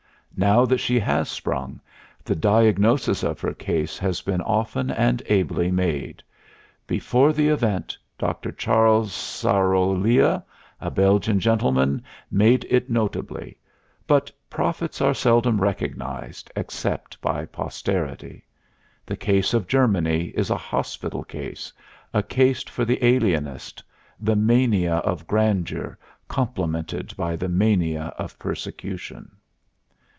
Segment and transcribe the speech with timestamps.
[0.37, 1.81] Now that she has sprung,
[2.23, 6.23] the diagnosis of her case has been often and ably made
[6.87, 8.51] before the event, Dr.
[8.53, 10.41] Charles Sarolea,
[10.79, 12.01] a Belgian gentleman,
[12.31, 13.57] made it notably;
[14.07, 18.43] but prophets are seldom recognized except by posterity.
[19.05, 21.73] The case of Germany is a hospital case,
[22.13, 23.83] a case for the alienist;
[24.19, 25.99] the mania of grandeur,
[26.29, 29.29] complemented by the mania of persecution.